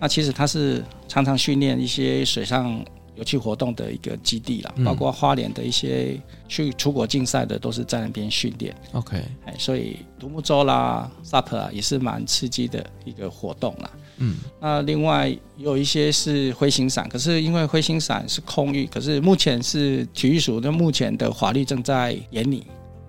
[0.00, 2.82] 那其实它是常常训练一些水上。
[3.20, 8.74] 有趣活动的一个基地啦，包括花莲的一些去出国竞赛的都是在那边训练。
[8.92, 13.90] OK，哎，所以独木舟啦、SUP 啊也是蛮刺激的一个活动啦。
[14.16, 22.66] 嗯，那另外有一些是灰形伞，可是因为灰形伞是空域，可是目前是体育署的目前的法律正在研拟，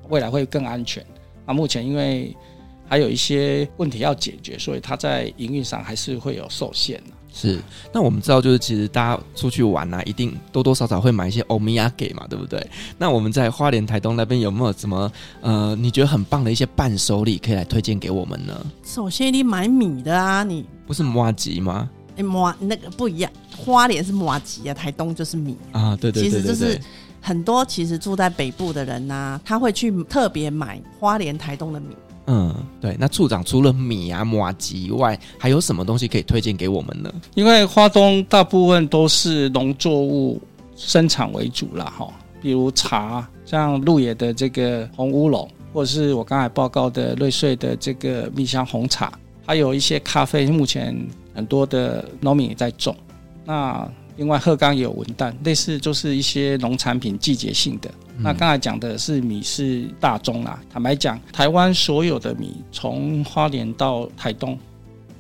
[0.10, 1.06] 未来会更安全。
[1.48, 2.36] 那目前因为
[2.86, 7.02] 还有一些问题要解决，所以它在营运上还是会有受限。
[7.34, 7.60] 是，
[7.94, 12.66] 那我们知道，就是其实大家出去玩啊，一定多多少少会买一些欧米亚给嘛，对不对？
[12.98, 18.54] 那我们在花莲、台东那边有没有什么呃，你觉得很棒的一些伴手礼可以来推荐给我们呢？
[18.84, 21.90] 首先，你买米的啊，你不是麻吉吗？
[22.18, 26.82] 哎，麻那个不一样，花莲是麻吉啊，台东就是米啊，对对对，对，对，对，其实就是
[27.22, 31.96] 很多其实住在北部的人呐、啊，他会去特别买花莲、台东的米。
[32.34, 32.96] 嗯，对。
[32.98, 37.14] 那处长除了米啊、麻吉以外，还有什么东西可以推荐给我们呢？
[37.36, 40.42] 因为花东大部分都是农作物
[40.78, 42.08] 生产为主了哈，
[42.42, 49.12] 比如茶，像鹿野的这个红乌龙，或者是我刚才报告的瑞穗的这个蜜香红茶，
[49.46, 50.96] 还有一些咖啡，目前
[51.36, 52.96] 很多的农民也在种。
[53.44, 53.86] 那
[54.18, 57.90] 另外鹤冈也有文旦，类似就是一些农产品季节性的。
[58.18, 64.58] 嗯、那刚才讲的是米是大宗啦，坦白讲，台湾所有的米从花莲到台东，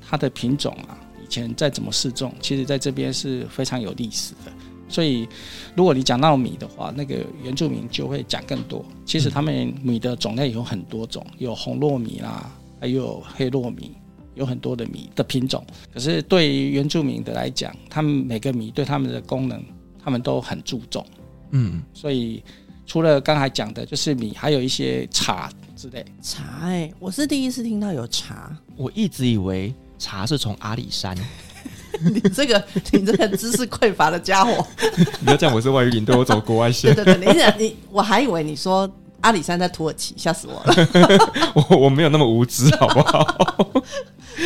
[0.07, 4.51] 它的品种啊，以前再怎么试种，其实在这边是非常有历史的。
[4.89, 5.25] 所以，
[5.73, 8.83] 如果你讲到米的话，那个原住民就会讲更多。
[9.05, 13.95] 其实他们米的种类有很多种，有红糯米啦，还有黑糯米，
[14.35, 15.65] 有很多的米的品种。
[15.93, 19.63] 可是对于原住民的来讲，他们每个米对他们的功能，
[20.03, 21.05] 他们都很注重。
[21.51, 22.43] 嗯，所以
[22.85, 26.05] 除了刚才讲的，就是米，还有一些茶之类。
[26.21, 28.55] 茶哎、欸，我是第一次听到有茶。
[28.75, 31.15] 我一直以为茶是从阿里山。
[32.01, 34.65] 你这个，你这个知识匮乏的家伙！
[35.21, 36.95] 你要讲我是外语，领队我走国外线。
[36.95, 38.89] 对对对，你你我还以为你说
[39.19, 40.73] 阿里山在土耳其，吓死我了。
[41.53, 43.83] 我我没有那么无知，好不好？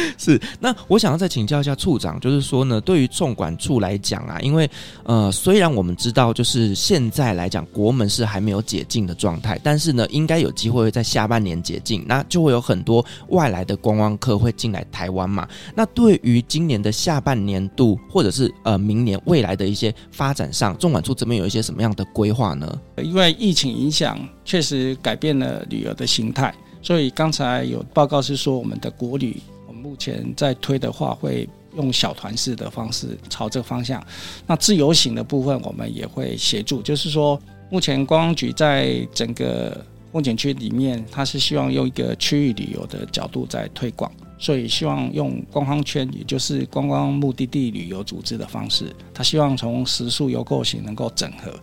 [0.17, 4.69] 是，那我想要再请教一下处长，就是说呢，对于种管处来讲啊，因为
[5.03, 15.47] 呃，虽然我们知道就是现在来讲国门是还没有解禁的状态，但是呢，应该有机会会在下半年解禁，那就会有很多外来的观光客会进来台湾嘛。
[15.73, 22.79] 那对于今年的下半年度，或者是呃明年未来的一些发展上，种管处这边有一些什么样的规划呢？
[22.97, 29.41] 因为疫情影响，确实改变了旅游的形态，所以刚才有报告是说我们的国旅。
[29.85, 34.03] 目前在推的话，会用小团式的方式朝这个方向。
[34.47, 36.81] 那自由行的部分，我们也会协助。
[36.81, 44.11] 就是说，目前观光局在整个风景区里面，它是希望用一个区域旅游的角度在推广。
[44.37, 51.53] 所以希望用观光圈，也就是观光目的地旅游组织的方式，他希望从食宿游购行能够整合。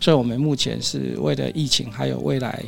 [0.00, 2.64] 所以我们目前是为了疫情，还有未来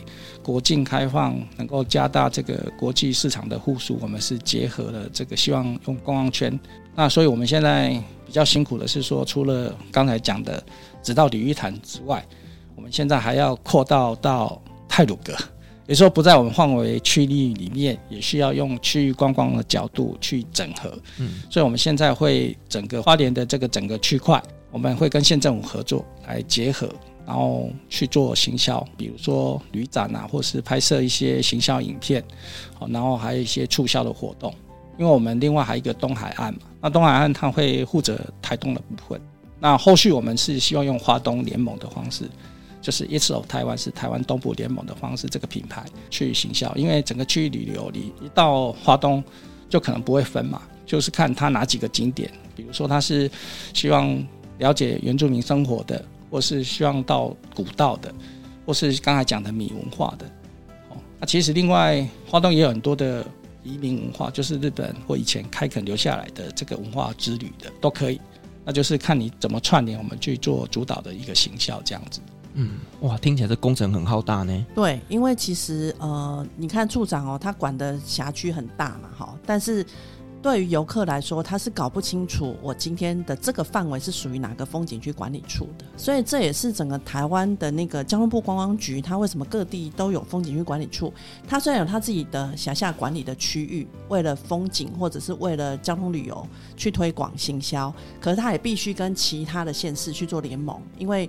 [0.46, 6.56] 国境开放，能够加大这个国际市场的户数，我们是结合了这个，希望用观光圈。
[6.94, 10.62] 那所以我们现在比较辛苦的是说，除了刚才讲的
[11.02, 12.24] 只到鲤鱼潭之外，
[12.76, 15.32] 我们现在还要扩到到泰鲁阁。
[15.88, 20.96] 也就是说，不在我们范围区域里面，也需要用区域观光的角度去整合。
[21.18, 26.88] 嗯，所以我们现在会整个花莲的这个整个区块，我们会跟县政府合作来结合，
[27.26, 32.22] 然后去做行销，比如说旅展啊，或是拍摄一些行销影片，
[32.78, 34.54] 好，然后还有一些促销的活动。
[34.96, 39.20] 因为我们另外还有一个东海岸嘛，那东海岸它会负责台东的部分，
[39.58, 42.24] 那后续我们是希望用花东联盟的方式。
[42.80, 49.22] 就是 East of Taiwan 是台湾东部联盟的方式，这个品牌去行销，因为整个区域旅游，你一到花东
[49.68, 53.28] 就可能不会分嘛，就是看他哪几个景点，比如说他是
[53.74, 54.24] 希望
[54.58, 58.12] 了解原住民生活的，或是希望到古道的，
[58.64, 60.26] 或是刚才讲的米文化的。
[60.90, 63.26] 哦，那其实另外花东也有很多的
[63.62, 68.20] 移民文化，就是日本或以前开垦留下来的这个文化之旅的都可以，
[68.64, 72.20] 那就是看你怎么串联，我们去做主导的一个行销这样子。
[72.58, 74.66] 嗯，哇，听起来这工程很浩大呢。
[74.74, 79.84] 对，因为其实呃，你看处长哦，他管的辖区很大嘛，哈，但是
[80.46, 85.84] 对于游客来说，他是搞不清楚我今天的这个范围是属于哪个风景区管理处的。
[85.96, 91.12] 所以这也是整个台湾的那个交通部观光局，它为什么各地都有风景区管理处？
[91.48, 101.28] 它虽然有它自己的辖下管理的区域，为了风景或者是为了交通旅游去推广行销，可是它也必须跟其他的县市去做联盟，因为。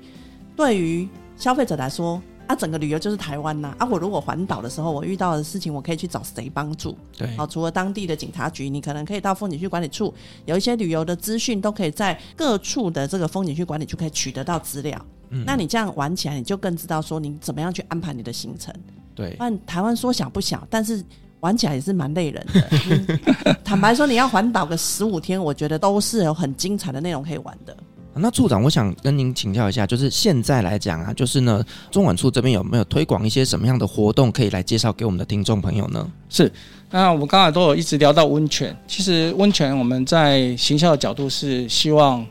[0.55, 6.97] 对于消费者来说，啊，整个旅游就是台湾呐，啊，我如果环岛的时候，我遇到的事情，我可以去找谁帮助？
[7.17, 10.13] 对，好，除了当地的警察局，你可能可以到风景区管理处，
[10.45, 14.99] 有一些旅游的资讯都可以在各处的这个风景区管理处可以取得到资料。
[15.29, 18.73] 嗯，那你这样玩起来，你就更知道说你怎么样去安排你的行程。
[19.13, 21.03] 对，但台湾说小不小，但是
[21.41, 22.69] 玩起来也是蛮累人的。
[22.89, 27.75] 嗯、 坦白说，你要环岛个十五天，我觉得都是有很精彩的内容可以玩的。
[28.19, 36.09] 那处长，我想跟您请教一下，就是现在来讲啊，就是呢，中管处这边有没有推广一些什么样的活动，可以来介绍给我们的听众朋友呢？
[36.29, 36.51] 是，
[36.89, 42.25] 那我们刚才都有一直聊到温泉，其实温泉我们在行销的角度是希望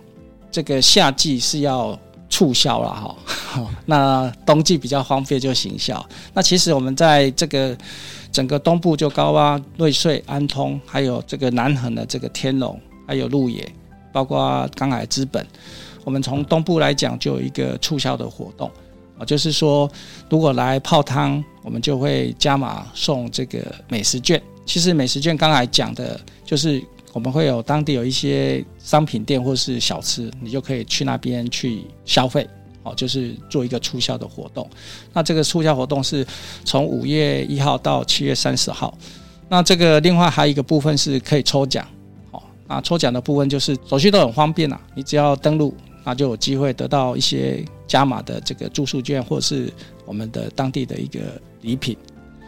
[0.50, 3.16] 这个夏季是要促销了哈，
[3.86, 6.04] 那冬季比较荒废就行销。
[6.34, 7.76] 那其实我们在这个
[8.32, 13.66] 整个东部就高洼、瑞穗、安通，还有这个南横的这个天龙，还有鹿野。
[14.16, 15.46] 包括刚来资本，
[16.02, 18.70] 我们从东部来讲就有一个促销的活动
[19.18, 19.86] 啊，就是说
[20.30, 24.42] 如果来泡汤，我们就会加码送这个美食券。
[24.64, 32.48] 其实美食券刚才讲的就是我们会有当地有一些商品店或是小吃，你就可以去那边去消费，
[32.84, 34.66] 哦，就是做一个促销的活动。
[35.12, 36.26] 那这个促销活动是
[36.64, 38.96] 从五月一号到七月三十号。
[39.46, 41.86] 那这个另外还有一个部分是可以抽奖。
[42.66, 45.74] 啊，抽奖的部分就是手续都很方便、啊，你只要登录
[46.04, 49.72] 那就有机会得到一些加码的这个住宿券，或是
[50.04, 51.18] 我们的当地的一个
[51.62, 51.96] 礼品。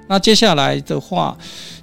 [0.08, 1.36] 那接下来的话，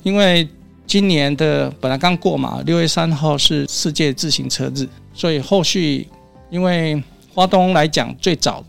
[0.03, 0.47] 因为
[0.87, 6.07] 今年的本来刚过嘛，六月三号是世界自行车日，所以后续
[6.49, 7.01] 因为
[7.33, 8.63] 花东来讲，最早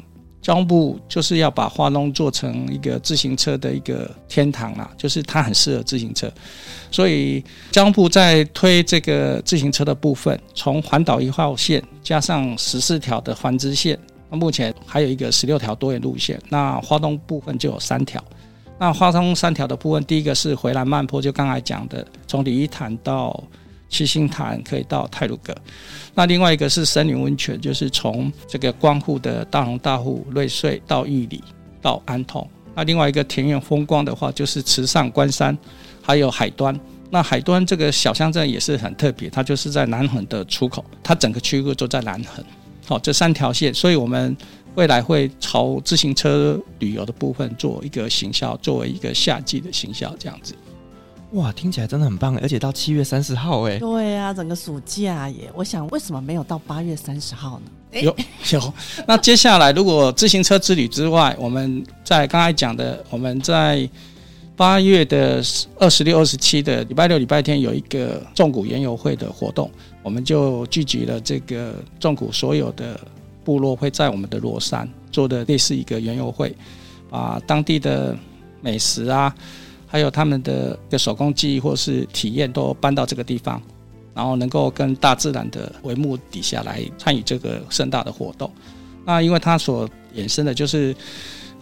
[0.46, 6.32] 交通部就是要把花东做成一个自行车的一个天堂啦，就是它很适合自行车，
[6.88, 13.98] 所以交通部在推这个自行车的部分，从环岛一号线加上十四条的环支线，
[14.30, 18.22] 那目前还有一个十六条多元路线，那花东部分就有三条。
[18.78, 23.42] 那花东三条的部分，第一个是回来慢坡，就刚才讲的，从鲤鱼潭到
[23.88, 25.54] 七星潭可以到泰鲁阁。
[26.14, 31.42] 那另外一个是森林温泉，就是从这个光复的大龙大户、瑞穗到玉里
[31.80, 32.48] 到安通。
[32.74, 35.56] 那另外一个田园风光的话，就是池上关山，
[36.02, 36.78] 还有海端。
[37.10, 42.44] 那海端这个小乡镇也是很特别，它就是在南横的出口，它整个区域都在南横。
[42.84, 44.36] 好，这三条线，所以我们。
[44.76, 50.54] 未来会朝自行车旅游的部分做一个行销，作为一个夏季的行销，这样子。
[51.32, 55.50] 哇，听起来真的很棒，而且到七月三十号，哎，对啊，整个暑假耶。
[55.54, 58.00] 我想，为什么没有到八月三十号呢？
[58.00, 58.16] 有
[58.52, 58.72] 有。
[59.06, 63.88] 那接下来，如果自行车之旅之外，我们在刚才讲的，我们在
[64.56, 65.42] 八月的
[65.78, 69.70] 二十六、二十七的礼拜六、礼拜天有一个纵谷园游会的活动，
[70.02, 72.98] 我们就聚集了这个纵谷所有的。
[73.46, 76.52] 部落会在我们的罗山做的类似一个园游会，
[77.08, 78.12] 把当地的
[78.60, 79.32] 美食啊，
[79.86, 83.62] 还有他们的一个手工技艺或是体验都搬到这个地方，
[84.14, 88.50] 然后能够跟大自然的帷幕底下来参与这个盛大的活动。
[89.04, 90.94] 那因为它所衍生的就是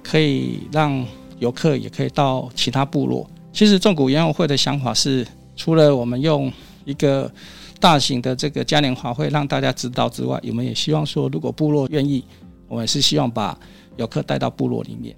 [0.03, 1.07] 可以让
[1.39, 3.29] 游客也可以到其他部落。
[3.53, 6.51] 其实纵谷园游会的想法是，除了我们用
[6.85, 7.31] 一个
[7.79, 12.25] 大型的这个嘉年华会让大家知道之外，我们也希望说，如果部落愿意，
[12.67, 13.57] 我们是希望把
[13.97, 15.15] 游客带到部落里面，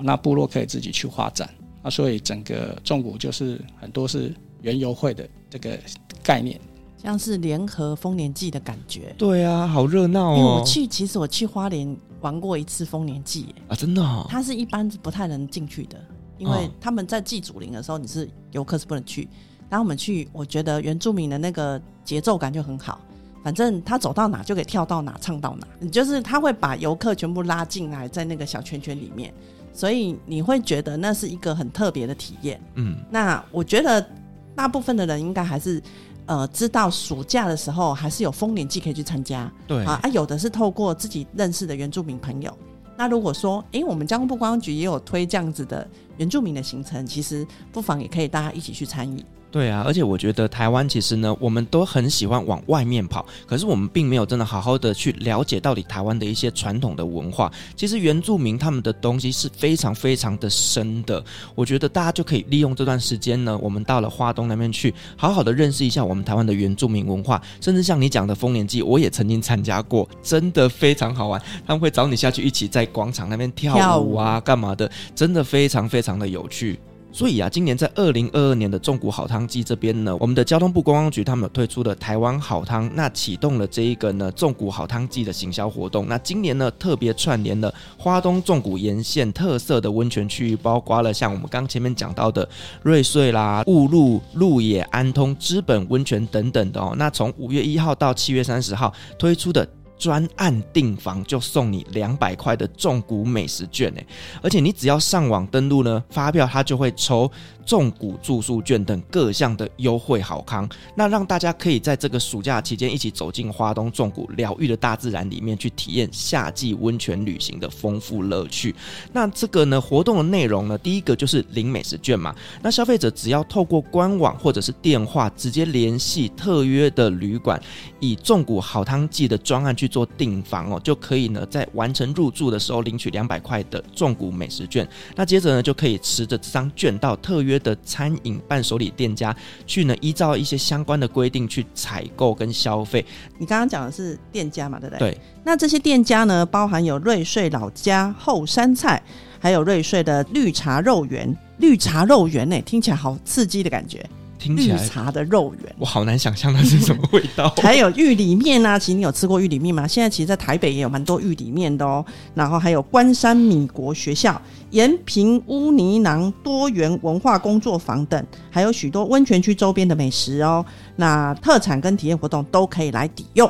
[0.00, 1.48] 那部落可以自己去发展。
[1.82, 5.78] 那所以整个重谷就是很多是原油会的这个
[6.22, 6.60] 概念，
[6.96, 9.14] 像是联合丰年祭的感觉。
[9.18, 10.36] 对啊，好热闹哦！
[10.36, 14.26] 因为我去，其实我去花莲玩过一次丰年祭啊，真的哦？
[14.28, 15.98] 它是一般不太能进去的，
[16.38, 19.28] 因为他们在祭祖灵的时候，你是游客是不能去。
[19.68, 23.00] 然后我们去，我觉得原住民的那个节奏感就很好。
[23.42, 25.88] 反正他走到哪就可以跳到哪，唱到哪。
[25.88, 29.34] 就是他会把游客全部拉进来，在那个小圈圈里面，
[29.72, 32.60] 所以你会觉得那是一个很特别的体验。
[32.74, 34.06] 嗯，那我觉得
[34.54, 35.82] 大部分的人应该还是
[36.26, 39.50] 呃知道暑假的时候还是有丰年祭可以去参加。
[39.66, 42.56] 对啊，啊，有的是透过自己认识的原住民朋友。
[42.96, 49.24] 那如果说，诶，我们交通部观光局也有推这样子的原住民的行程，其实不妨也可以大家一起去参与。
[49.52, 57.52] 对啊，而且我觉得台湾其实呢，我们都很喜欢往外面跑，可是我们并没有真的好好的去了解到底台湾的一些传统的文化。
[57.76, 61.22] 其实原住民他们的东西是非常非常的深的，
[61.54, 71.38] 我觉得大家就可以利用这段时间呢，我们到了花东那边去，好好的认识一下我们台湾的原住民文化，甚至像你讲的丰年祭，我也曾经参加过，真的非常好玩。
[71.66, 76.80] 他们会找你下去一起在广场那边跳舞啊，干嘛的，真的非常非常的有趣。
[77.14, 86.08] 所以啊，今年在二零二二年的纵谷好汤季这边呢，我们的交通部观光局他们推出的台湾好汤，那启动了这一个呢纵谷好汤季的行销活动。
[86.08, 92.48] 那今年呢特别串联了花东纵谷沿线特色的温泉区域，包括了像我们刚前面讲到的
[92.82, 96.94] 瑞穗啦、雾鹿、鹿野、安通、知本温泉等等的哦。
[96.96, 99.68] 那从五月一号到七月三十号推出的。
[100.02, 104.00] 专案订房就送你两百块的重谷美食券呢，
[104.42, 107.30] 而且你只要上网登录呢，发票它就会抽。
[107.64, 118.74] 重谷住宿券等各项的优惠好康，那让大家可以在这个暑假期间一起走进花东重谷疗愈的大自然里面去体验夏季温泉旅行的丰富乐趣。
[119.12, 122.34] 那这个呢活动的内容呢，第一个就是领美食券嘛。
[122.62, 127.60] 那消费者只要透过官网或者是电话直接联系特约的旅馆，
[128.00, 134.86] 以重谷好汤祭的专案去做订房哦，就可以呢在完成入住的时候领取两百块的重谷美食券。
[135.14, 137.51] 那接着呢就可以持着这张券到特约。
[137.52, 139.34] 约的餐饮伴手礼店家
[139.66, 143.04] 去呢，依照一些相关的规定去采购跟消费。
[143.38, 145.10] 你刚刚讲的是店家嘛，对不对？
[145.10, 145.18] 对。
[145.44, 149.02] 那这些店家呢，包含有瑞穗老家后山菜，
[149.38, 151.36] 还有瑞穗的绿茶肉圆。
[151.58, 154.04] 绿茶肉圆呢，听起来好刺激的感觉。
[154.42, 157.48] 听起来绿茶的肉圆，我好难想象那是什么味道。
[157.62, 159.86] 还有玉里面啊，其实你有吃过玉里面吗？
[159.86, 162.04] 现在其实，在台北也有蛮多玉里面的哦。
[162.34, 164.40] 然后还有关山米国学校、
[164.70, 170.64] 延平乌泥囊多元文化工作坊等，还有许多温泉区周边的美食哦。
[170.96, 173.48] 那特产跟体验活动都可以来抵用。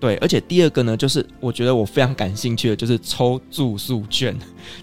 [0.00, 4.34] 对，而且第二个呢，就是我觉得我非常感兴趣的，就是抽住宿券，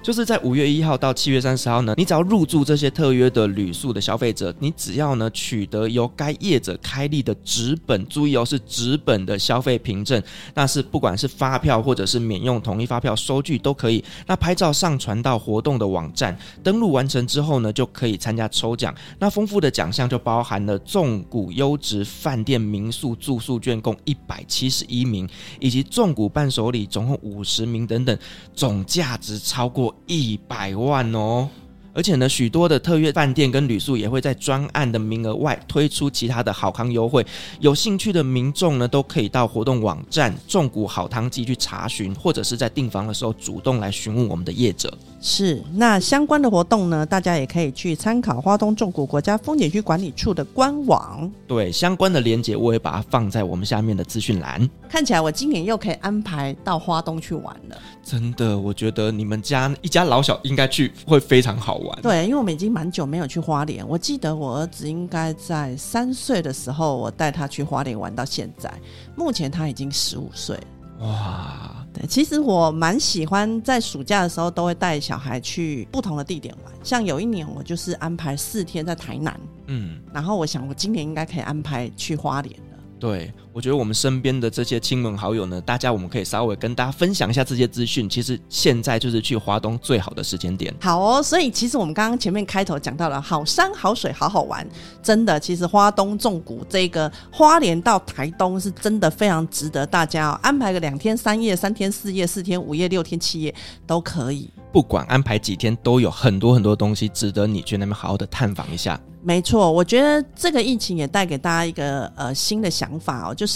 [0.03, 10.21] 就是在五月一号到七月三十号呢，你只要入住这些特约的旅宿的消费者，你只要呢取得由该业者开立的纸本，注意哦，是纸本的消费凭证，
[10.53, 18.93] 那是不管是发票或者是免用统一发票收据都可以，那拍照上传到活动的网站，登录完成之后呢，就可以参加抽奖。
[19.17, 25.27] 那丰富的奖项就包含了纵谷优质饭店民宿住宿券共一百七十一名
[25.59, 28.17] 以及重古伴手礼总共五十名等等，
[28.53, 31.49] 总价值超过一百万哦。
[31.93, 37.25] 而且呢，许多的特约饭店跟旅宿也会在专案的名额外推出其他的好康优惠。
[37.59, 44.95] 有兴趣的民众呢，都可以到活动网站“重谷好汤记”去查询，或者是在订房的时候主动来询问我们的业者。
[45.29, 51.29] 是，那相关的活动呢，大家也可以去参考花东纵谷国家风景区管理处的官网。
[51.45, 54.67] 对，相关的链接我也把它放在我们下面的资讯栏。
[54.87, 57.77] 看起来我今年又可以安排到花东去玩了。
[58.01, 62.01] 真的，我觉得你们家一家老小应该去会非常好玩。
[62.01, 63.85] 对，因为我们已经蛮久没有去花莲。
[63.85, 68.73] 我记得我儿子应该在三岁的时候，我带他去花莲玩到现在。
[69.17, 70.57] 目前他已经十五岁。
[71.01, 71.76] 哇！
[72.07, 82.77] 其实我蛮喜欢在暑假的时候都会带小孩去不同的地点玩，像有一年我就是安排四天在台南，嗯，然后我想我今年应该可以安排去花莲了。
[82.99, 88.07] 对，我觉得我们身边的这些亲朋好友呢，大家我们可以稍微跟大家分享一下这些资讯。
[88.07, 90.71] 其实现在就是去华东最好的时间点。
[90.79, 94.63] 好哦，所以其实我们刚刚前面开头讲到了好山好水好好玩，
[95.01, 103.51] 真的，其实花东纵谷这个花莲到台东是真的非常值得大家哦，安排个两天三夜、三天四夜、四天五夜、六天七夜
[103.87, 104.47] 都可以。
[104.71, 109.01] 不管安排几天，都有很多很多东西值得你去那边好好的探访一下。
[109.23, 113.46] 没错，我觉得这个疫情也带给大家一个呃新的想法哦，就是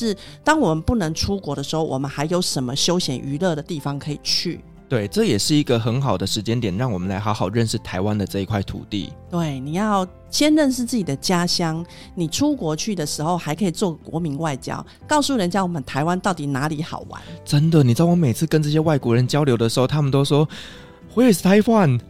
[0.44, 4.62] 当我们不能出国的时候，我们还有什么休闲娱乐的地方可以去？
[4.90, 9.14] 对，这也是一个很好的时间点，让我们来好好认识台湾的这一块土地。
[9.30, 17.22] 对，你要先认识自己的家乡，你出国去的时候还可以做国民外交，告诉人家我们台湾到底哪里好玩。
[17.46, 20.46] 真的，你知道我每次跟这些外国人交流的时候，他们都说
[21.16, 22.02] Where is Taiwan？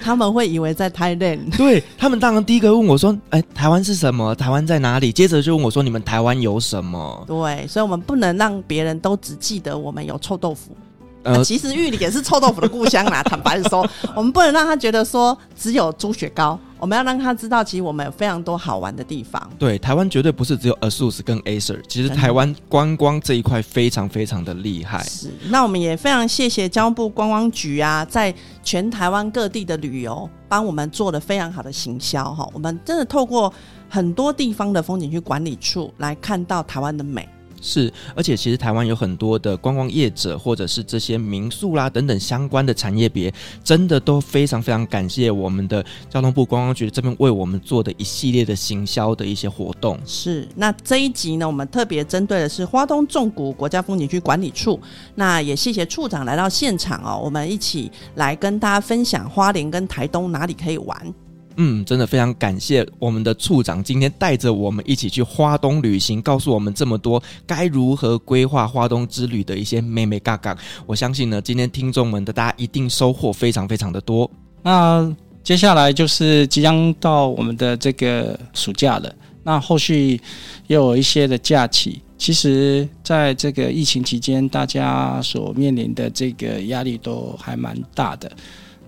[0.00, 4.34] 他们会以为在 Thailand，， 对，他们当然第一个问我说：“哎，台湾是什么？
[4.34, 10.74] 台湾在哪里？”接着就问我说：“你们台湾有什么？”对，所以我们不能让别人都只记得我们有臭豆腐。
[11.22, 13.22] 呃，其实玉里也是臭豆腐的故乡啦。
[13.28, 19.50] 坦白说，我们不能让他觉得说只有猪血糕，我们要让他知道，其实我们有非常多好玩的地方。
[19.58, 25.02] 对，台湾绝对不是只有 ASUS 跟 Acer，其实台湾观光这一块非常非常的厉害。
[25.04, 32.48] 是，那我们也非常谢谢交通部观光局啊，在全台湾各地的旅游帮我们做了非常好的行销哈。
[32.54, 33.52] 我们真的透过
[33.90, 37.28] 很多地方的风景区管理处来看到台湾的美。
[37.60, 43.32] 是，而且其实台湾有很多的观光业者，或者是这些民宿啦等等相关的产业别，
[43.62, 49.98] 真的都非常非常感谢我们的交通部观光局这边为我们做的一系列的行销的一些活动。
[50.06, 54.80] 是，那这一集呢，我们特别针对的是花东纵谷国家风景区管理处，
[55.14, 61.14] 那也谢谢处长来到现场哦，我们一起来跟大家分享花莲跟台东哪里可以玩。
[61.62, 70.56] 嗯，真的非常感谢我们的处长今天带着我们一起去花东旅行，告诉我们这么多该如何规划花东之旅的一些眉眉角角。
[70.86, 74.28] 我相信呢，今天听众们的大家一定收获非常非常的多。
[74.62, 80.18] 那接下来就是即将到我们的这个暑假了，那后续
[80.66, 82.00] 也有一些的假期。
[82.16, 88.32] 其实，在这个疫情期间，大家所面临的这个压力都还蛮大的。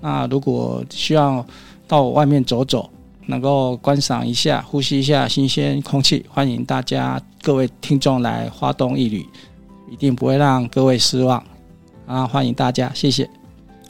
[0.01, 1.47] 那如果需要
[1.93, 2.89] 到外面走走，
[3.27, 6.25] 能够观赏一下、呼吸一下新鲜空气。
[6.31, 9.29] 欢迎大家各位听众来花东一旅，
[9.91, 11.45] 一定不会让各位失望。
[12.07, 13.29] 啊，欢迎大家，谢谢。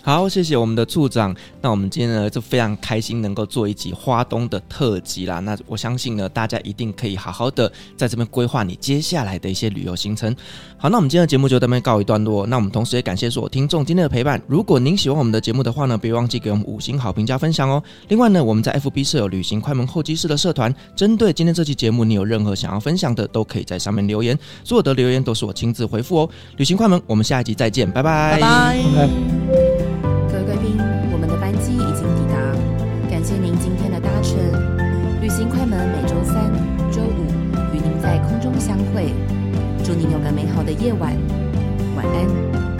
[0.02, 1.34] 好，谢谢我们的处长。
[1.60, 5.38] 那我们今天呢，就非常开心能够做一集花东的特辑啦。
[5.38, 10.34] 那我相信呢，大家一定可以好好的在这边规划你接下来的一些旅游行程。
[10.76, 12.44] 好，那我们今天的节目就到这边告一段落。
[12.46, 14.42] 那我们同时也感谢所有听众今天的陪伴。
[14.48, 17.80] 如果您喜欢我们的节目的话呢，别忘记给我们五星好评加分享哦。
[18.08, 26.30] 另外呢，我们在 FB 设有旅行快门候机室的社团，针对今天这期节目，你有任何想要分享的，都可以在上面留言，所有的留言都是我亲自回复哦。
[26.56, 29.61] 旅行快门，我们下一集再见，拜拜，拜拜。
[40.62, 41.16] 的夜晚，
[41.96, 42.71] 晚安。